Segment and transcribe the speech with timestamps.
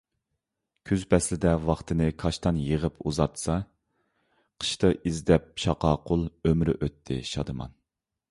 [0.91, 3.57] كۈز پەسلىدە ۋاقتىنى كاشتان يىغىپ ئۇزارتسا،
[4.63, 7.77] قىشتا ئىزدەپ شاقاقۇل ئۆمرى ئۆتتى شادىمان.